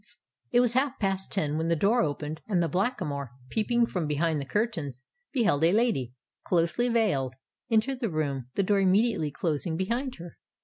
It 0.51 0.61
was 0.61 0.73
about 0.73 0.93
half 0.93 0.99
past 0.99 1.31
ten, 1.31 1.59
when 1.59 1.67
the 1.67 1.75
door 1.75 2.01
opened; 2.01 2.41
and 2.47 2.63
the 2.63 2.67
Blackamoor, 2.67 3.29
peeping 3.51 3.85
from 3.85 4.07
behind 4.07 4.41
the 4.41 4.45
curtains, 4.45 5.03
beheld 5.31 5.63
a 5.63 5.71
lady, 5.71 6.15
closely 6.43 6.89
veiled, 6.89 7.35
enter 7.69 7.93
the 7.93 8.09
room, 8.09 8.47
the 8.55 8.63
door 8.63 8.79
immediately 8.79 9.29
closing 9.29 9.77
behind 9.77 10.15
her. 10.15 10.39